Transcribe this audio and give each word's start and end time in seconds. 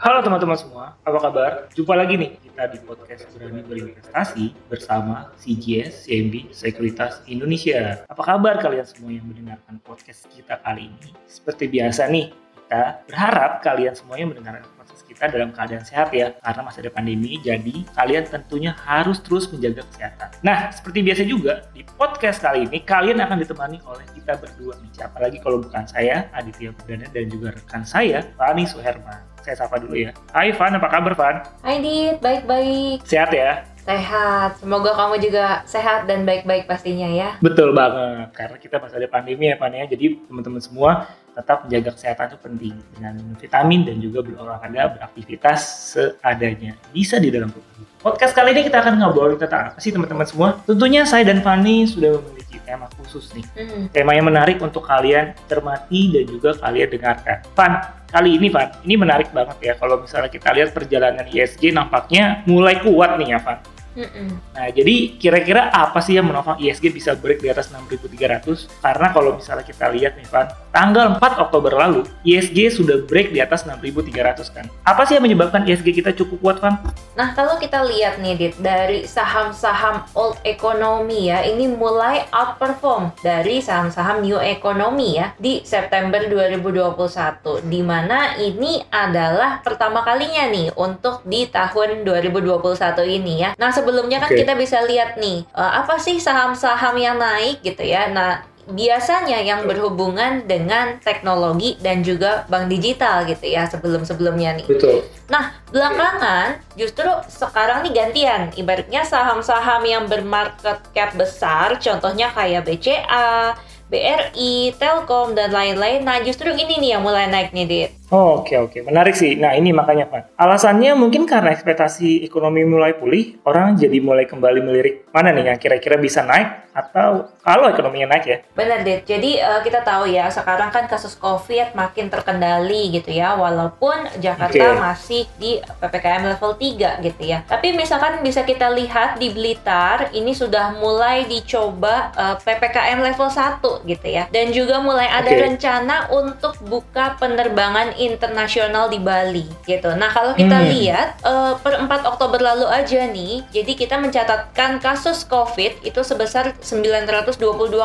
Halo 0.00 0.24
teman-teman 0.24 0.56
semua, 0.56 0.96
apa 1.04 1.18
kabar? 1.20 1.68
Jumpa 1.76 1.92
lagi 1.92 2.16
nih 2.16 2.32
kita 2.40 2.72
di 2.72 2.80
podcast 2.80 3.28
Berani 3.36 3.60
Berinvestasi 3.60 4.56
bersama 4.72 5.28
CGS 5.36 6.08
CMB 6.08 6.56
Sekuritas 6.56 7.20
Indonesia. 7.28 8.08
Apa 8.08 8.24
kabar 8.24 8.56
kalian 8.64 8.88
semua 8.88 9.12
yang 9.12 9.28
mendengarkan 9.28 9.76
podcast 9.84 10.24
kita 10.32 10.56
kali 10.64 10.88
ini? 10.88 11.12
Seperti 11.28 11.68
biasa 11.68 12.08
nih, 12.08 12.32
kita 12.32 13.04
berharap 13.12 13.60
kalian 13.60 13.92
semuanya 13.92 14.32
mendengarkan 14.32 14.72
podcast 14.72 15.04
kita 15.04 15.24
dalam 15.36 15.52
keadaan 15.52 15.84
sehat 15.84 16.08
ya, 16.16 16.32
karena 16.32 16.60
masih 16.64 16.80
ada 16.80 16.92
pandemi, 16.96 17.36
jadi 17.44 17.76
kalian 17.92 18.24
tentunya 18.24 18.72
harus 18.80 19.20
terus 19.20 19.52
menjaga 19.52 19.84
kesehatan. 19.84 20.32
Nah, 20.40 20.72
seperti 20.72 21.04
biasa 21.04 21.28
juga, 21.28 21.68
di 21.76 21.84
podcast 21.84 22.40
kali 22.40 22.64
ini 22.64 22.80
kalian 22.80 23.20
akan 23.20 23.36
ditemani 23.36 23.84
oleh 23.84 24.08
kita 24.16 24.40
berdua 24.40 24.80
nih, 24.80 24.96
siapa 24.96 25.28
kalau 25.44 25.60
bukan 25.60 25.84
saya, 25.84 26.32
Aditya 26.32 26.72
Perdana, 26.72 27.04
dan 27.12 27.28
juga 27.28 27.52
rekan 27.52 27.84
saya, 27.84 28.24
Fani 28.40 28.64
Suherman. 28.64 29.29
Saya 29.40 29.56
sapa 29.56 29.80
dulu 29.80 29.96
ya. 29.96 30.12
Hai 30.36 30.52
Van, 30.52 30.76
apa 30.76 30.88
kabar 30.92 31.16
Van? 31.16 31.36
Hai 31.64 31.80
Dit, 31.80 32.20
baik-baik. 32.20 33.08
Sehat 33.08 33.32
ya? 33.32 33.64
Sehat. 33.80 34.60
Semoga 34.60 34.92
kamu 34.92 35.16
juga 35.24 35.64
sehat 35.64 36.04
dan 36.04 36.28
baik-baik 36.28 36.68
pastinya 36.68 37.08
ya. 37.08 37.40
Betul 37.40 37.72
banget, 37.72 38.36
karena 38.36 38.56
kita 38.60 38.76
masih 38.76 39.00
ada 39.00 39.08
pandemi 39.08 39.48
ya 39.48 39.56
Van 39.56 39.72
ya. 39.72 39.88
Jadi 39.88 40.20
teman-teman 40.28 40.60
semua 40.60 41.08
tetap 41.32 41.64
menjaga 41.64 41.96
kesehatan 41.96 42.26
itu 42.28 42.38
penting 42.44 42.74
dengan 42.92 43.12
minum 43.16 43.36
vitamin 43.40 43.80
dan 43.88 43.96
juga 43.96 44.18
berolahraga, 44.20 45.00
beraktivitas 45.00 45.60
seadanya. 45.96 46.76
Bisa 46.92 47.16
di 47.16 47.32
dalam 47.32 47.48
tubuh. 47.48 47.88
Podcast 48.00 48.36
kali 48.36 48.52
ini 48.52 48.68
kita 48.68 48.84
akan 48.84 49.00
ngobrolin 49.00 49.40
tentang 49.40 49.72
apa 49.72 49.78
sih 49.80 49.88
teman-teman 49.88 50.28
semua? 50.28 50.60
Tentunya 50.68 51.08
saya 51.08 51.24
dan 51.24 51.40
Fanny 51.40 51.88
sudah 51.88 52.20
memiliki 52.20 52.39
tema 52.58 52.90
khusus 52.98 53.30
nih. 53.36 53.46
Hmm. 53.54 53.86
Tema 53.94 54.18
yang 54.18 54.26
menarik 54.26 54.58
untuk 54.58 54.82
kalian 54.82 55.36
cermati 55.46 56.10
dan 56.10 56.24
juga 56.26 56.50
kalian 56.58 56.88
dengarkan. 56.90 57.36
Van, 57.54 57.72
kali 58.10 58.40
ini 58.40 58.50
Van, 58.50 58.74
ini 58.82 58.94
menarik 58.98 59.30
banget 59.30 59.56
ya 59.62 59.72
kalau 59.78 60.02
misalnya 60.02 60.30
kita 60.32 60.50
lihat 60.50 60.74
perjalanan 60.74 61.26
ISG 61.30 61.70
nampaknya 61.70 62.42
mulai 62.50 62.82
kuat 62.82 63.14
nih 63.20 63.36
ya 63.36 63.38
Van. 63.38 63.58
Mm-mm. 63.98 64.38
Nah, 64.54 64.68
jadi 64.70 65.18
kira-kira 65.18 65.70
apa 65.74 65.98
sih 65.98 66.14
yang 66.14 66.30
menopang 66.30 66.58
ISG 66.62 66.94
bisa 66.94 67.18
break 67.18 67.42
di 67.42 67.50
atas 67.50 67.74
6.300? 67.74 68.70
Karena 68.78 69.06
kalau 69.10 69.34
misalnya 69.34 69.66
kita 69.66 69.90
lihat 69.90 70.14
nih, 70.14 70.26
Van, 70.30 70.46
tanggal 70.70 71.18
4 71.18 71.42
Oktober 71.42 71.74
lalu, 71.74 72.06
ISG 72.22 72.70
sudah 72.70 73.02
break 73.02 73.34
di 73.34 73.42
atas 73.42 73.66
6.300 73.66 74.54
kan. 74.54 74.66
Apa 74.86 75.02
sih 75.06 75.18
yang 75.18 75.26
menyebabkan 75.26 75.66
ISG 75.66 75.90
kita 75.90 76.14
cukup 76.14 76.38
kuat, 76.38 76.56
Van? 76.62 76.78
Nah, 77.18 77.34
kalau 77.34 77.58
kita 77.58 77.82
lihat 77.82 78.22
nih, 78.22 78.38
Dit, 78.38 78.54
dari 78.62 79.04
saham-saham 79.04 80.06
old 80.14 80.38
economy 80.46 81.34
ya, 81.34 81.42
ini 81.42 81.66
mulai 81.66 82.30
outperform 82.30 83.10
dari 83.26 83.58
saham-saham 83.58 84.22
new 84.22 84.38
economy 84.38 85.18
ya 85.18 85.34
di 85.36 85.66
September 85.66 86.22
2021, 86.30 87.66
di 87.66 87.80
mana 87.82 88.38
ini 88.38 88.80
adalah 88.88 89.58
pertama 89.60 90.06
kalinya 90.06 90.46
nih 90.46 90.70
untuk 90.78 91.26
di 91.26 91.50
tahun 91.50 92.06
2021 92.06 92.62
ini 93.04 93.34
ya. 93.42 93.50
Nah, 93.58 93.79
sebelumnya 93.80 94.20
kan 94.20 94.30
Oke. 94.30 94.44
kita 94.44 94.52
bisa 94.54 94.84
lihat 94.84 95.16
nih, 95.16 95.48
eh, 95.48 95.72
apa 95.80 95.96
sih 95.96 96.20
saham-saham 96.20 97.00
yang 97.00 97.16
naik 97.16 97.64
gitu 97.64 97.80
ya. 97.80 98.12
Nah, 98.12 98.44
biasanya 98.70 99.42
yang 99.42 99.66
berhubungan 99.66 100.46
dengan 100.46 101.02
teknologi 101.02 101.74
dan 101.82 102.06
juga 102.06 102.46
bank 102.46 102.70
digital 102.70 103.26
gitu 103.26 103.50
ya 103.50 103.66
sebelum-sebelumnya 103.66 104.62
nih. 104.62 104.66
Betul. 104.68 105.02
Nah, 105.26 105.54
belakangan 105.74 106.62
justru 106.78 107.08
sekarang 107.26 107.82
nih 107.86 107.92
gantian. 107.94 108.42
Ibaratnya 108.54 109.02
saham-saham 109.02 109.82
yang 109.86 110.04
bermarket 110.06 110.80
cap 110.94 111.10
besar, 111.18 111.78
contohnya 111.82 112.30
kayak 112.30 112.66
BCA, 112.66 113.58
BRI, 113.90 114.74
Telkom, 114.78 115.34
dan 115.34 115.50
lain-lain. 115.50 116.06
Nah, 116.06 116.22
justru 116.22 116.54
ini 116.54 116.78
nih 116.78 116.90
yang 116.98 117.02
mulai 117.02 117.26
naik 117.26 117.50
nih, 117.50 117.66
Dit. 117.66 117.90
Oh, 118.10 118.42
oke 118.42 118.54
oke, 118.58 118.78
menarik 118.82 119.14
sih. 119.14 119.38
Nah 119.38 119.54
ini 119.54 119.70
makanya 119.70 120.10
Van. 120.10 120.26
Alasannya 120.34 120.98
mungkin 120.98 121.30
karena 121.30 121.54
ekspektasi 121.54 122.26
ekonomi 122.26 122.66
mulai 122.66 122.98
pulih, 122.98 123.38
orang 123.46 123.78
jadi 123.78 124.02
mulai 124.02 124.26
kembali 124.26 124.60
melirik 124.66 125.06
mana 125.14 125.30
nih 125.30 125.54
yang 125.54 125.58
kira-kira 125.62 125.94
bisa 125.94 126.26
naik 126.26 126.70
atau 126.70 127.26
kalau 127.42 127.66
ekonominya 127.66 128.14
naik 128.14 128.24
ya. 128.26 128.38
Benar, 128.54 128.86
Dit. 128.86 129.02
Jadi 129.06 129.38
eh, 129.42 129.60
kita 129.62 129.82
tahu 129.82 130.06
ya, 130.06 130.30
sekarang 130.30 130.70
kan 130.70 130.86
kasus 130.86 131.18
COVID 131.18 131.74
makin 131.74 132.06
terkendali 132.06 132.94
gitu 132.94 133.10
ya, 133.10 133.34
walaupun 133.34 134.06
Jakarta 134.22 134.74
Oke. 134.74 134.78
masih 134.78 135.22
di 135.40 135.58
PPKM 135.58 136.22
level 136.36 136.54
3 136.54 137.02
gitu 137.02 137.22
ya. 137.26 137.42
Tapi 137.46 137.74
misalkan 137.74 138.22
bisa 138.22 138.46
kita 138.46 138.70
lihat 138.70 139.18
di 139.18 139.34
Blitar, 139.34 140.14
ini 140.14 140.30
sudah 140.30 140.78
mulai 140.78 141.26
dicoba 141.26 142.14
eh, 142.14 142.36
PPKM 142.38 142.98
level 143.02 143.28
1 143.30 143.90
gitu 143.90 144.06
ya. 144.06 144.30
Dan 144.30 144.54
juga 144.54 144.78
mulai 144.78 145.10
ada 145.10 145.30
Oke. 145.30 145.42
rencana 145.42 146.06
untuk 146.10 146.54
buka 146.62 147.18
penerbangan 147.18 147.98
internasional 148.00 148.88
di 148.88 148.96
Bali 148.96 149.44
gitu. 149.62 149.92
Nah, 149.92 150.08
kalau 150.08 150.32
kita 150.32 150.56
Hmm. 150.56 150.68
lihat 150.68 151.08
eh, 151.20 151.54
per 151.56 151.76
4 151.78 152.02
Oktober 152.06 152.40
lalu 152.40 152.64
aja 152.64 153.04
nih, 153.06 153.44
jadi 153.50 153.72
kita 153.74 153.96
mencatatkan 153.96 154.80
kasus 154.80 155.22
COVID 155.22 155.84
itu 155.84 156.00
sebesar 156.00 156.56
922 156.60 157.36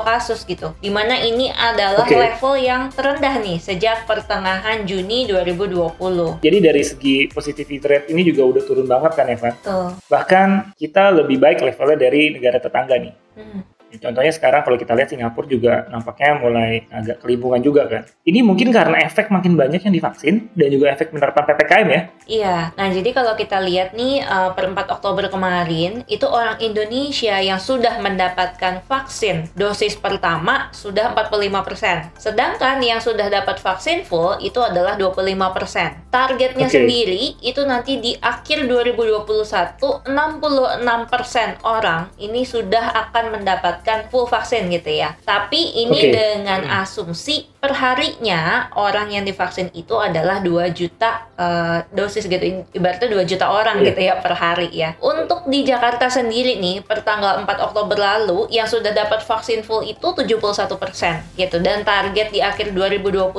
kasus 0.01 0.43
gitu. 0.43 0.71
Di 0.79 0.87
mana 0.87 1.19
ini 1.19 1.51
adalah 1.51 2.07
Oke. 2.07 2.15
level 2.15 2.55
yang 2.55 2.87
terendah 2.89 3.35
nih 3.37 3.59
sejak 3.59 4.05
pertengahan 4.05 4.83
Juni 4.83 5.27
2020. 5.27 6.39
Jadi 6.39 6.57
dari 6.59 6.81
segi 6.81 7.27
positivity 7.27 7.83
rate 7.83 8.07
ini 8.09 8.23
juga 8.23 8.47
udah 8.47 8.63
turun 8.63 8.87
banget 8.87 9.11
kan 9.13 9.25
ya 9.27 9.37
Van. 9.37 9.53
Tuh. 9.59 9.89
Bahkan 10.07 10.47
kita 10.75 11.11
lebih 11.11 11.37
baik 11.37 11.59
levelnya 11.59 11.97
dari 11.99 12.31
negara 12.31 12.57
tetangga 12.57 12.95
nih. 12.95 13.13
Hmm. 13.35 13.74
Contohnya 13.95 14.33
sekarang 14.33 14.61
kalau 14.65 14.77
kita 14.77 14.93
lihat 14.97 15.09
Singapura 15.11 15.47
juga 15.47 15.73
nampaknya 15.87 16.31
mulai 16.39 16.85
agak 16.91 17.23
kelimpungan 17.23 17.61
juga 17.63 17.87
kan. 17.87 18.03
Ini 18.25 18.41
mungkin 18.41 18.73
karena 18.73 19.05
efek 19.05 19.31
makin 19.31 19.55
banyak 19.55 19.81
yang 19.85 19.93
divaksin 19.93 20.49
dan 20.57 20.67
juga 20.73 20.91
efek 20.91 21.13
penerapan 21.13 21.43
PPKM 21.47 21.87
ya. 21.87 22.01
Iya, 22.25 22.57
nah 22.73 22.87
jadi 22.89 23.09
kalau 23.13 23.33
kita 23.37 23.61
lihat 23.61 23.93
nih 23.93 24.25
eh, 24.25 24.49
per 24.57 24.65
4 24.67 24.95
Oktober 24.99 25.29
kemarin 25.29 26.01
itu 26.09 26.25
orang 26.25 26.57
Indonesia 26.59 27.37
yang 27.39 27.61
sudah 27.61 28.01
mendapatkan 28.01 28.81
vaksin 28.85 29.49
dosis 29.55 29.95
pertama 29.95 30.73
sudah 30.73 31.13
45%. 31.13 32.17
Sedangkan 32.17 32.81
yang 32.81 32.99
sudah 32.99 33.29
dapat 33.29 33.61
vaksin 33.61 34.03
full 34.03 34.37
itu 34.41 34.59
adalah 34.59 34.97
25%. 34.97 36.09
Targetnya 36.11 36.67
Oke. 36.67 36.75
sendiri 36.75 37.23
itu 37.43 37.61
nanti 37.63 38.01
di 38.01 38.17
akhir 38.19 38.65
2021 38.67 40.05
66% 40.05 41.61
orang 41.67 42.09
ini 42.17 42.41
sudah 42.47 42.91
akan 43.07 43.35
mendapatkan 43.85 44.09
full 44.09 44.25
vaksin 44.25 44.65
gitu 44.73 44.89
ya. 44.89 45.13
Tapi 45.21 45.85
ini 45.85 46.09
Oke. 46.09 46.11
dengan 46.11 46.61
Hmm. 46.65 46.81
asumsi 46.81 47.45
perharinya 47.65 48.69
orang 48.77 49.09
yang 49.09 49.25
divaksin 49.25 49.73
itu 49.73 49.97
adalah 49.97 50.37
2 50.37 50.69
juta 50.69 51.25
eh, 51.33 51.79
dosis 51.89 52.29
gitu 52.29 52.61
ibaratnya 52.69 53.09
2 53.09 53.25
juta 53.25 53.49
orang 53.49 53.81
Iya. 53.81 53.85
gitu 53.89 54.01
ya 54.05 54.13
per 54.21 54.33
hari 54.37 54.69
ya 54.69 54.93
untuk 55.01 55.49
di 55.49 55.65
Jakarta 55.65 56.05
sendiri 56.07 56.61
nih 56.61 56.85
per 56.85 57.01
tanggal 57.01 57.41
4 57.41 57.49
Oktober 57.65 57.97
lalu 57.97 58.45
yang 58.53 58.69
sudah 58.69 58.93
dapat 58.93 59.25
vaksin 59.25 59.65
full 59.65 59.81
itu 59.81 60.13
71% 60.13 61.25
gitu 61.33 61.57
dan 61.59 61.81
target 61.81 62.29
di 62.29 62.39
akhir 62.45 62.69
2021 62.77 63.33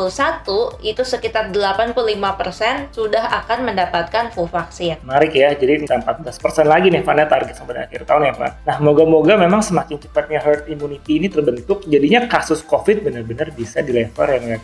itu 0.83 1.03
sekitar 1.07 1.55
85% 1.55 2.91
sudah 2.91 3.25
akan 3.45 3.59
mendapatkan 3.63 4.35
full 4.35 4.51
vaksin 4.51 4.99
Menarik 5.07 5.33
ya, 5.37 5.55
jadi 5.55 5.79
bisa 5.79 6.01
14% 6.01 6.67
lagi 6.67 6.91
nih 6.91 7.03
Van 7.05 7.19
ya 7.21 7.27
target 7.29 7.55
sampai 7.55 7.87
akhir 7.87 8.03
tahun 8.09 8.23
ya 8.27 8.35
Van. 8.35 8.53
Nah 8.67 8.77
moga-moga 8.83 9.39
memang 9.39 9.61
semakin 9.63 10.01
cepatnya 10.01 10.41
herd 10.43 10.67
immunity 10.67 11.21
ini 11.21 11.29
terbentuk, 11.31 11.85
jadinya 11.87 12.27
kasus 12.27 12.65
COVID 12.65 13.07
benar-benar 13.07 13.53
bisa 13.53 13.85
di 13.85 13.93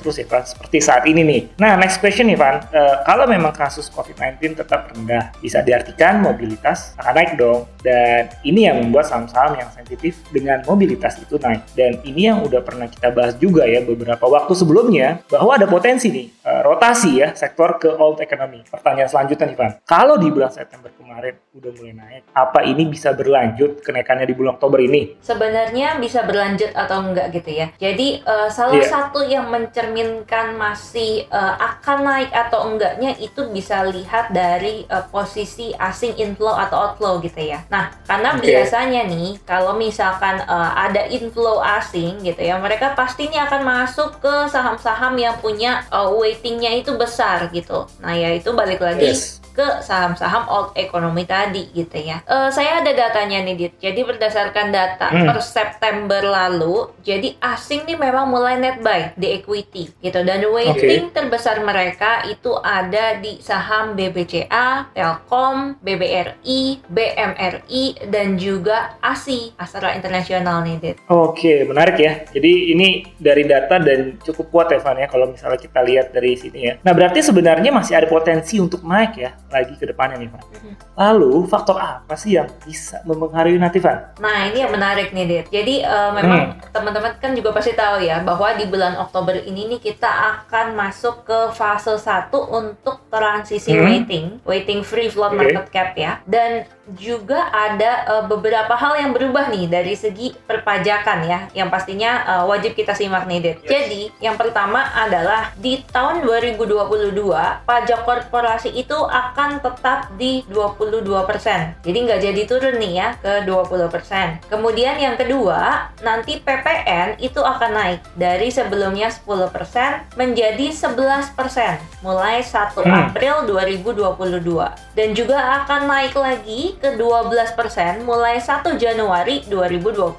terus 0.01 0.17
ya 0.17 0.27
Van, 0.27 0.43
seperti 0.43 0.81
saat 0.81 1.05
ini 1.05 1.21
nih. 1.21 1.41
Nah 1.61 1.77
next 1.77 2.01
question 2.01 2.33
nih 2.33 2.41
Van, 2.41 2.63
Eh, 2.73 2.97
kalau 3.05 3.29
memang 3.29 3.53
kasus 3.53 3.93
COVID-19 3.93 4.57
tetap 4.57 4.89
rendah, 4.89 5.29
bisa 5.45 5.61
diartikan 5.61 6.25
mobilitas 6.25 6.97
akan 6.97 7.13
naik 7.13 7.37
dong. 7.37 7.69
Dan 7.85 8.33
ini 8.49 8.65
yang 8.65 8.81
membuat 8.81 9.13
saham-saham 9.13 9.61
yang 9.61 9.69
sensitif 9.75 10.23
dengan 10.33 10.65
mobilitas 10.65 11.21
itu 11.21 11.37
naik. 11.37 11.61
Dan 11.77 12.01
ini 12.07 12.33
yang 12.33 12.41
udah 12.41 12.65
pernah 12.65 12.89
kita 12.89 13.13
bahas 13.13 13.37
juga 13.37 13.69
ya 13.69 13.85
beberapa 13.85 14.25
waktu 14.25 14.57
sebelumnya, 14.57 15.21
bahwa 15.29 15.59
ada 15.59 15.69
potensi 15.69 16.09
nih, 16.09 16.27
rotasi 16.65 17.21
ya 17.21 17.37
sektor 17.37 17.77
ke 17.77 17.93
old 17.93 18.25
economy. 18.25 18.65
Pertanyaan 18.65 19.13
selanjutnya 19.13 19.53
nih 19.53 19.59
Van, 19.61 19.73
kalau 19.85 20.17
di 20.17 20.33
bulan 20.33 20.49
September 20.49 20.89
kemarin 20.97 21.37
udah 21.53 21.71
mulai 21.77 21.95
naik, 21.95 22.23
apa 22.33 22.65
ini 22.65 22.89
bisa 22.89 23.13
berlanjut 23.13 23.85
kenaikannya 23.85 24.25
di 24.25 24.35
bulan 24.35 24.57
Oktober 24.57 24.81
ini? 24.81 25.21
sebenarnya 25.21 26.01
bisa 26.01 26.25
berlanjut 26.25 26.73
atau 26.73 27.05
enggak 27.05 27.35
gitu 27.35 27.51
ya. 27.53 27.67
Jadi 27.77 28.23
eh, 28.25 28.49
salah 28.49 28.81
Iya. 28.81 28.89
satu 28.89 29.21
yang 29.25 29.43
yang 29.43 29.51
mencerminkan 29.51 30.55
masih 30.55 31.27
uh, 31.35 31.59
akan 31.59 32.07
naik 32.07 32.31
atau 32.31 32.71
enggaknya 32.71 33.19
itu 33.19 33.51
bisa 33.51 33.83
lihat 33.83 34.31
dari 34.31 34.87
uh, 34.87 35.03
posisi 35.11 35.75
asing 35.75 36.15
inflow 36.23 36.55
atau 36.55 36.79
outflow 36.95 37.19
gitu 37.19 37.43
ya. 37.43 37.67
Nah, 37.67 37.91
karena 38.07 38.39
okay. 38.39 38.47
biasanya 38.55 39.03
nih 39.11 39.43
kalau 39.43 39.75
misalkan 39.75 40.39
uh, 40.47 40.71
ada 40.79 41.11
inflow 41.11 41.59
asing 41.59 42.23
gitu 42.23 42.39
ya, 42.39 42.55
mereka 42.63 42.95
pastinya 42.95 43.51
akan 43.51 43.63
masuk 43.67 44.23
ke 44.23 44.35
saham-saham 44.47 45.19
yang 45.19 45.35
punya 45.43 45.83
uh, 45.91 46.07
weightingnya 46.53 46.85
itu 46.85 46.93
besar 47.01 47.49
gitu. 47.49 47.89
Nah, 48.05 48.13
ya 48.13 48.37
itu 48.37 48.53
balik 48.53 48.85
lagi 48.85 49.17
yes 49.17 49.43
ke 49.53 49.85
saham-saham 49.85 50.49
old 50.49 50.73
economy 50.75 51.29
tadi 51.29 51.69
gitu 51.77 52.01
ya. 52.01 52.25
Uh, 52.25 52.49
saya 52.49 52.81
ada 52.81 52.93
datanya 52.93 53.45
nih 53.45 53.55
Dit. 53.57 53.73
Jadi 53.79 54.01
berdasarkan 54.03 54.73
data 54.73 55.13
hmm. 55.13 55.29
per 55.29 55.39
September 55.45 56.23
lalu, 56.25 56.89
jadi 57.05 57.37
asing 57.39 57.85
nih 57.85 58.01
memang 58.01 58.33
mulai 58.33 58.57
net 58.57 58.81
buy 58.81 59.13
di 59.15 59.37
equity 59.37 59.93
gitu 60.01 60.19
dan 60.25 60.41
weighting 60.49 61.13
okay. 61.13 61.15
terbesar 61.15 61.61
mereka 61.61 62.25
itu 62.27 62.57
ada 62.65 63.21
di 63.21 63.39
saham 63.45 63.93
BBCA, 63.93 64.89
Telkom, 64.97 65.77
BBRI, 65.85 66.89
BMRI 66.89 68.09
dan 68.09 68.41
juga 68.41 68.97
ASI, 69.05 69.53
Astra 69.61 69.93
Internasional 69.93 70.65
nih 70.65 70.77
Dit. 70.81 70.97
Oke, 71.13 71.37
okay, 71.37 71.57
menarik 71.69 72.01
ya. 72.01 72.25
Jadi 72.33 72.73
ini 72.73 73.05
dari 73.21 73.45
data 73.45 73.77
dan 73.77 74.17
cukup 74.25 74.49
kuat 74.49 74.67
ya 74.73 74.81
Van 74.81 74.97
ya 74.97 75.07
kalau 75.13 75.29
misalnya 75.29 75.61
kita 75.61 75.85
lihat 75.85 76.17
dari 76.17 76.35
sini 76.43 76.59
ya. 76.67 76.75
Nah, 76.83 76.91
berarti 76.91 77.23
sebenarnya 77.23 77.71
masih 77.71 77.95
ada 77.95 78.11
potensi 78.11 78.59
untuk 78.59 78.83
naik 78.83 79.13
ya 79.15 79.31
lagi 79.47 79.79
ke 79.79 79.87
depannya 79.87 80.19
nih, 80.19 80.29
Van. 80.35 80.43
Mm-hmm. 80.43 80.75
Lalu 80.99 81.33
faktor 81.47 81.77
apa 81.79 82.15
sih 82.19 82.35
yang 82.35 82.51
bisa 82.67 82.99
mempengaruhi 83.07 83.63
nanti, 83.63 83.79
Van? 83.79 84.11
Nah, 84.19 84.51
ini 84.51 84.59
yang 84.67 84.73
menarik 84.75 85.15
nih, 85.15 85.25
Dit. 85.29 85.47
Jadi 85.55 85.75
uh, 85.87 86.11
memang 86.17 86.59
hmm. 86.59 86.75
teman-teman 86.75 87.13
kan 87.23 87.31
juga 87.37 87.55
pasti 87.55 87.73
tahu 87.79 88.03
ya 88.03 88.25
bahwa 88.27 88.51
di 88.59 88.65
bulan 88.67 88.99
Oktober 88.99 89.39
ini 89.39 89.77
nih 89.77 89.81
kita 89.93 90.11
akan 90.11 90.75
masuk 90.75 91.23
ke 91.23 91.39
fase 91.55 91.95
1 91.95 92.33
untuk 92.33 93.07
transisi 93.13 93.77
hmm. 93.77 93.85
waiting, 93.85 94.25
waiting 94.43 94.81
free 94.83 95.07
float 95.13 95.37
okay. 95.37 95.39
market 95.39 95.67
cap 95.71 95.91
ya. 95.95 96.19
Dan 96.27 96.67
juga 96.99 97.47
ada 97.55 98.07
uh, 98.11 98.25
beberapa 98.27 98.75
hal 98.75 98.99
yang 98.99 99.11
berubah 99.15 99.49
nih 99.55 99.71
dari 99.71 99.95
segi 99.95 100.35
perpajakan 100.35 101.23
ya, 101.23 101.39
yang 101.55 101.71
pastinya 101.71 102.27
uh, 102.27 102.45
wajib 102.51 102.75
kita 102.75 102.93
simak 102.93 103.31
nih, 103.31 103.39
Dit. 103.39 103.57
Yes. 103.63 103.71
Jadi, 103.71 104.03
yang 104.19 104.35
pertama 104.35 104.91
adalah 104.91 105.55
di 105.59 105.83
tahun 105.95 106.27
2022 106.27 107.15
pajak 107.63 108.01
korporasi 108.03 108.75
itu 108.75 108.99
akan 108.99 109.63
tetap 109.63 110.11
di 110.19 110.43
22%. 110.51 111.87
Jadi 111.87 111.99
nggak 112.03 112.21
jadi 112.21 112.43
turun 112.47 112.77
nih 112.83 112.93
ya 112.99 113.09
ke 113.23 113.47
20%. 113.47 114.51
Kemudian 114.51 114.99
yang 114.99 115.15
kedua, 115.15 115.91
nanti 116.03 116.43
PPN 116.43 117.23
itu 117.23 117.39
akan 117.39 117.71
naik 117.73 118.01
dari 118.19 118.51
sebelumnya 118.51 119.09
10% 119.11 120.19
menjadi 120.19 120.67
11% 120.75 122.03
mulai 122.03 122.43
1 122.43 122.75
hmm. 122.75 122.91
April 122.91 123.35
2022 123.47 124.99
dan 124.99 125.09
juga 125.15 125.63
akan 125.63 125.81
naik 125.87 126.15
lagi 126.19 126.72
ke 126.79 126.95
12% 126.95 128.05
mulai 128.05 128.39
1 128.39 128.65
Januari 128.79 129.43
2025 129.49 130.17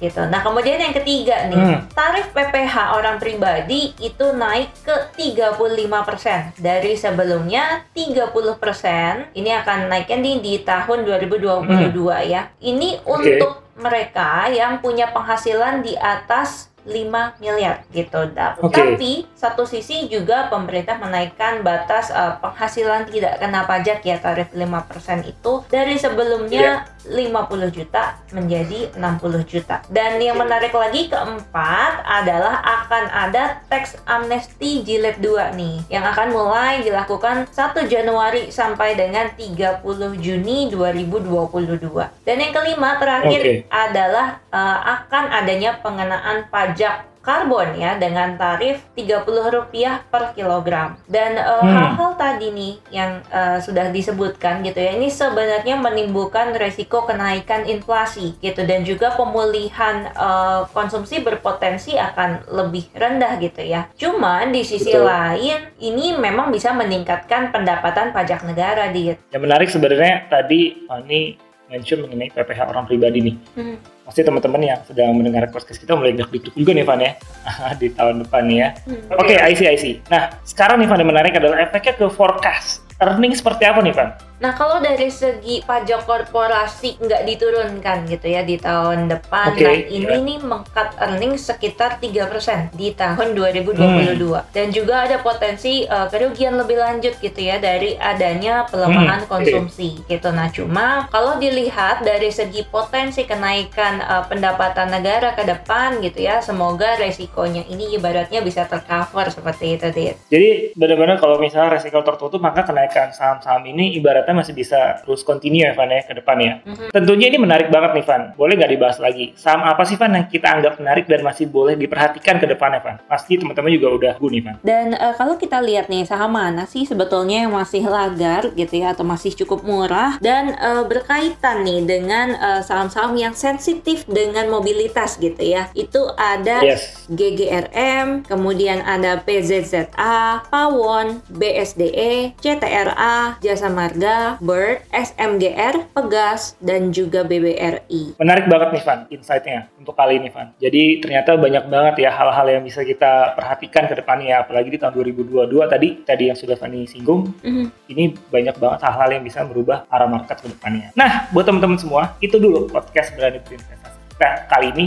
gitu. 0.00 0.22
Nah, 0.28 0.40
kemudian 0.44 0.78
yang 0.80 0.94
ketiga 0.94 1.48
nih, 1.48 1.56
hmm. 1.56 1.80
tarif 1.96 2.30
PPH 2.32 2.96
orang 2.96 3.16
pribadi 3.16 3.96
itu 3.98 4.26
naik 4.36 4.70
ke 4.84 4.94
35% 5.16 6.60
dari 6.60 6.92
sebelumnya 6.94 7.84
30%. 7.96 9.34
Ini 9.34 9.50
akan 9.64 9.78
naiknya 9.88 10.16
nih 10.20 10.36
di 10.40 10.54
tahun 10.62 11.08
2022 11.08 11.64
hmm. 11.64 12.24
ya. 12.28 12.52
Ini 12.60 12.88
okay. 13.04 13.40
untuk 13.40 13.64
mereka 13.74 14.46
yang 14.54 14.78
punya 14.78 15.10
penghasilan 15.10 15.82
di 15.82 15.98
atas 15.98 16.73
5 16.84 17.40
miliar 17.40 17.84
gitu. 17.90 18.28
Okay. 18.28 18.68
Tapi 18.72 19.12
satu 19.32 19.64
sisi 19.64 20.06
juga 20.06 20.52
pemerintah 20.52 21.00
menaikkan 21.00 21.64
batas 21.64 22.12
uh, 22.12 22.36
penghasilan 22.40 23.08
tidak 23.08 23.40
kena 23.40 23.64
pajak 23.64 24.04
ya 24.04 24.20
tarif 24.20 24.52
5% 24.52 25.24
itu 25.24 25.52
dari 25.72 25.96
sebelumnya 25.96 26.84
yeah. 26.84 26.93
50 27.08 27.70
juta 27.72 28.20
menjadi 28.30 28.92
60 28.94 29.44
juta. 29.48 29.80
Dan 29.88 30.20
yang 30.20 30.36
menarik 30.36 30.74
lagi 30.76 31.08
keempat 31.08 32.04
adalah 32.04 32.60
akan 32.60 33.04
ada 33.08 33.64
tax 33.72 33.96
amnesty 34.04 34.84
jilid 34.84 35.18
2 35.24 35.56
nih 35.56 35.76
yang 35.88 36.04
akan 36.04 36.28
mulai 36.34 36.84
dilakukan 36.84 37.48
1 37.48 37.86
Januari 37.88 38.52
sampai 38.52 38.98
dengan 38.98 39.32
30 39.32 39.80
Juni 40.20 40.68
2022. 40.68 42.26
Dan 42.28 42.36
yang 42.38 42.52
kelima 42.52 43.00
terakhir 43.00 43.40
okay. 43.40 43.58
adalah 43.72 44.42
uh, 44.52 44.78
akan 45.00 45.24
adanya 45.32 45.80
pengenaan 45.80 46.46
pajak 46.52 46.74
pajak 46.74 47.13
karbon 47.24 47.74
ya 47.74 47.96
dengan 47.96 48.36
tarif 48.36 48.84
Rp30 48.94 50.12
per 50.12 50.36
kilogram. 50.36 51.00
Dan 51.08 51.40
uh, 51.40 51.64
hmm. 51.64 51.72
hal-hal 51.72 52.10
tadi 52.20 52.52
nih 52.52 52.74
yang 52.92 53.24
uh, 53.32 53.58
sudah 53.58 53.90
disebutkan 53.90 54.60
gitu 54.62 54.78
ya, 54.78 54.94
ini 54.94 55.08
sebenarnya 55.08 55.80
menimbulkan 55.80 56.52
resiko 56.54 57.08
kenaikan 57.08 57.64
inflasi 57.64 58.36
gitu 58.44 58.62
dan 58.68 58.84
juga 58.84 59.16
pemulihan 59.16 60.12
uh, 60.14 60.68
konsumsi 60.70 61.24
berpotensi 61.24 61.96
akan 61.96 62.44
lebih 62.52 62.92
rendah 62.94 63.40
gitu 63.40 63.64
ya. 63.64 63.88
Cuman 63.96 64.52
di 64.52 64.62
sisi 64.62 64.92
Betul. 64.92 65.08
lain 65.08 65.58
ini 65.80 66.14
memang 66.14 66.52
bisa 66.52 66.76
meningkatkan 66.76 67.50
pendapatan 67.50 68.12
pajak 68.12 68.44
negara 68.44 68.92
di. 68.92 69.16
Yang 69.32 69.42
menarik 69.42 69.68
sebenarnya 69.72 70.28
tadi 70.28 70.84
oh, 70.86 71.00
ini 71.00 71.43
mention 71.72 72.04
mengenai 72.04 72.30
PPH 72.32 72.60
orang 72.70 72.84
pribadi 72.88 73.18
nih. 73.32 73.36
Hmm 73.56 73.94
pasti 74.04 74.20
teman-teman 74.20 74.60
yang 74.60 74.80
sedang 74.84 75.16
mendengar 75.16 75.48
podcast 75.48 75.80
kita 75.80 75.96
mulai 75.96 76.12
deg 76.12 76.28
juga 76.28 76.72
nih 76.76 76.84
Van 76.84 77.00
ya 77.00 77.16
di 77.80 77.88
tahun 77.88 78.28
depan 78.28 78.42
nih 78.44 78.58
ya. 78.60 78.68
Hmm. 78.84 79.00
Oke, 79.16 79.32
okay, 79.32 79.38
I 79.40 79.52
see, 79.56 79.68
I 79.68 79.76
see. 79.80 79.94
Nah, 80.12 80.28
sekarang 80.44 80.76
nih 80.84 80.88
Van 80.92 81.00
yang 81.00 81.10
menarik 81.10 81.32
adalah 81.40 81.64
efeknya 81.64 81.96
ke 81.96 82.06
forecast. 82.12 82.84
Earning 83.00 83.32
seperti 83.34 83.64
apa 83.64 83.80
nih 83.80 83.96
Van? 83.96 84.12
Nah, 84.42 84.50
kalau 84.58 84.82
dari 84.82 85.06
segi 85.14 85.62
pajak 85.62 86.10
korporasi 86.10 86.98
nggak 86.98 87.22
diturunkan 87.22 88.10
gitu 88.10 88.26
ya 88.26 88.42
di 88.42 88.58
tahun 88.58 89.06
depan, 89.06 89.54
okay, 89.54 89.62
nah 89.62 89.76
ini 89.86 90.10
yeah. 90.10 90.26
nih 90.26 90.38
mengkat 90.42 90.88
earning 90.98 91.38
sekitar 91.38 92.02
3% 92.02 92.74
di 92.74 92.90
tahun 92.98 93.38
2022. 93.38 93.78
Hmm. 93.78 94.42
Dan 94.50 94.74
juga 94.74 95.06
ada 95.06 95.22
potensi 95.22 95.86
uh, 95.86 96.10
kerugian 96.10 96.58
lebih 96.58 96.82
lanjut 96.82 97.14
gitu 97.22 97.40
ya 97.40 97.62
dari 97.62 97.94
adanya 97.94 98.66
pelemahan 98.66 99.22
hmm. 99.24 99.30
konsumsi 99.30 100.02
okay. 100.02 100.18
gitu. 100.18 100.34
Nah, 100.34 100.50
cuma 100.50 101.06
kalau 101.14 101.38
dilihat 101.38 102.02
dari 102.02 102.34
segi 102.34 102.66
potensi 102.66 103.22
kenaikan 103.22 104.02
uh, 104.02 104.24
pendapatan 104.26 104.90
negara 104.90 105.38
ke 105.38 105.46
depan 105.46 106.02
gitu 106.02 106.26
ya, 106.26 106.42
semoga 106.42 106.98
resikonya 106.98 107.62
ini 107.70 107.94
ibaratnya 107.94 108.42
bisa 108.42 108.66
tercover 108.66 109.30
seperti 109.30 109.78
itu, 109.78 109.86
Dit. 109.94 110.16
Jadi 110.26 110.74
benar-benar 110.74 111.22
kalau 111.22 111.38
misalnya 111.38 111.78
resiko 111.78 112.02
tertutup 112.02 112.42
maka 112.42 112.66
kenaikan 112.66 113.14
saham-saham 113.14 113.62
ini 113.70 113.94
ibaratnya 114.24 114.40
masih 114.40 114.56
bisa 114.56 115.04
terus 115.04 115.20
continue 115.20 115.68
ya 115.68 115.76
Van 115.76 115.92
ya 115.92 116.00
ke 116.00 116.16
depan 116.16 116.36
ya. 116.40 116.52
Mm-hmm. 116.64 116.88
Tentunya 116.96 117.26
ini 117.28 117.38
menarik 117.44 117.68
banget 117.68 117.92
nih 117.92 118.04
Van. 118.08 118.22
Boleh 118.40 118.56
nggak 118.56 118.72
dibahas 118.72 118.96
lagi? 118.96 119.36
Saham 119.36 119.68
apa 119.68 119.84
sih 119.84 120.00
Van 120.00 120.16
yang 120.16 120.26
kita 120.32 120.48
anggap 120.48 120.80
menarik 120.80 121.04
dan 121.04 121.20
masih 121.20 121.44
boleh 121.52 121.76
diperhatikan 121.76 122.40
ke 122.40 122.48
depannya 122.48 122.80
Van? 122.80 122.96
Pasti 123.04 123.36
teman-teman 123.36 123.68
juga 123.76 123.88
udah 123.92 124.12
gue 124.16 124.30
nih 124.32 124.42
Van. 124.48 124.56
Dan 124.64 124.96
uh, 124.96 125.12
kalau 125.12 125.36
kita 125.36 125.60
lihat 125.60 125.92
nih 125.92 126.08
saham 126.08 126.32
mana 126.32 126.64
sih 126.64 126.88
sebetulnya 126.88 127.44
yang 127.44 127.52
masih 127.52 127.84
lagar 127.84 128.48
gitu 128.56 128.74
ya 128.80 128.96
atau 128.96 129.04
masih 129.04 129.36
cukup 129.44 129.60
murah 129.60 130.16
dan 130.24 130.56
uh, 130.56 130.88
berkaitan 130.88 131.60
nih 131.68 131.84
dengan 131.84 132.32
uh, 132.40 132.60
saham-saham 132.64 133.12
yang 133.20 133.36
sensitif 133.36 134.08
dengan 134.08 134.48
mobilitas 134.48 135.20
gitu 135.20 135.44
ya. 135.44 135.68
Itu 135.76 136.16
ada 136.16 136.64
yes. 136.64 137.04
GGRM, 137.12 138.24
kemudian 138.24 138.80
ada 138.80 139.20
PZZA, 139.20 140.48
Pawon, 140.48 141.20
BSDE, 141.28 142.38
CTRA, 142.40 143.36
Jasa 143.42 143.68
Marga, 143.68 144.13
Bird, 144.38 144.84
SMGR, 144.90 145.90
Pegas, 145.92 146.54
dan 146.62 146.90
juga 146.90 147.22
BBRI. 147.26 148.18
Menarik 148.18 148.46
banget 148.46 148.68
nih 148.74 148.82
Van, 148.84 149.00
insight-nya 149.10 149.60
untuk 149.78 149.94
kali 149.96 150.18
ini 150.20 150.28
Van. 150.30 150.52
Jadi 150.58 151.02
ternyata 151.02 151.36
banyak 151.38 151.64
banget 151.68 151.94
ya 152.06 152.10
hal-hal 152.14 152.46
yang 152.48 152.62
bisa 152.62 152.82
kita 152.82 153.34
perhatikan 153.34 153.90
ke 153.90 153.94
depannya, 153.98 154.42
apalagi 154.44 154.74
di 154.74 154.78
tahun 154.78 154.94
2022 154.96 155.50
tadi, 155.66 155.88
tadi 156.06 156.24
yang 156.30 156.38
sudah 156.38 156.56
Fanny 156.58 156.86
singgung, 156.86 157.34
mm-hmm. 157.42 157.66
ini 157.90 158.14
banyak 158.30 158.56
banget 158.58 158.80
hal-hal 158.86 159.08
yang 159.20 159.24
bisa 159.26 159.42
merubah 159.42 159.88
arah 159.90 160.08
market 160.10 160.38
ke 160.40 160.48
depannya. 160.50 160.94
Nah, 160.98 161.30
buat 161.34 161.46
teman-teman 161.46 161.78
semua, 161.80 162.16
itu 162.22 162.36
dulu 162.38 162.70
podcast 162.70 163.14
Berani 163.16 163.42
Berinvestasi 163.42 163.94
kita 164.14 164.46
kali 164.46 164.70
ini 164.70 164.86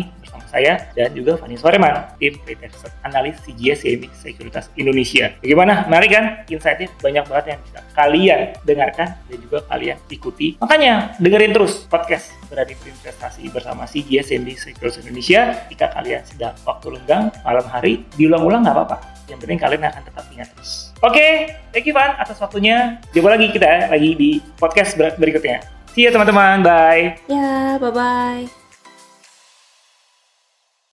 saya 0.49 0.89
dan 0.95 1.13
juga 1.13 1.35
Fani 1.37 1.59
Soreman, 1.59 2.17
tim 2.17 2.35
Retail 2.47 2.71
Analis 3.03 3.37
CGS 3.43 3.83
CMB 3.83 4.03
Sekuritas 4.15 4.71
Indonesia. 4.79 5.35
Bagaimana? 5.43 5.85
Menarik 5.85 6.11
kan? 6.11 6.25
Insightnya 6.49 6.87
banyak 6.99 7.23
banget 7.27 7.45
yang 7.55 7.59
bisa 7.63 7.79
kalian 7.93 8.39
dengarkan 8.63 9.07
dan 9.27 9.37
juga 9.43 9.59
kalian 9.67 9.97
ikuti. 10.09 10.47
Makanya 10.59 11.15
dengerin 11.19 11.51
terus 11.53 11.85
podcast 11.85 12.31
berani 12.47 12.73
investasi 12.73 13.51
bersama 13.51 13.83
CGS 13.85 14.31
CMB 14.31 14.49
Sekuritas 14.55 15.03
Indonesia. 15.03 15.41
Jika 15.67 15.91
kalian 15.93 16.21
sedang 16.23 16.55
waktu 16.63 16.87
lenggang 16.95 17.29
malam 17.43 17.65
hari, 17.67 18.07
diulang-ulang 18.15 18.63
nggak 18.63 18.75
apa-apa. 18.75 18.97
Yang 19.27 19.39
penting 19.43 19.59
kalian 19.59 19.83
akan 19.83 20.03
tetap 20.07 20.25
ingat 20.31 20.47
terus. 20.55 20.95
Oke, 21.03 21.19
okay, 21.19 21.31
thank 21.75 21.83
you 21.83 21.91
Van 21.91 22.15
atas 22.15 22.39
waktunya. 22.39 23.03
Coba 23.11 23.35
lagi 23.35 23.51
kita 23.51 23.91
lagi 23.91 24.15
di 24.15 24.39
podcast 24.55 24.95
berikutnya. 24.95 25.59
See 25.91 26.05
you 26.05 26.13
teman-teman, 26.13 26.63
bye. 26.63 27.17
Ya, 27.27 27.75
bye-bye. 27.81 28.66